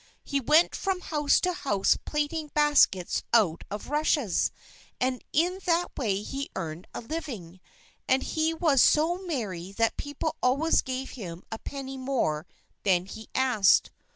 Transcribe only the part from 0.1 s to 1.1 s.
He went from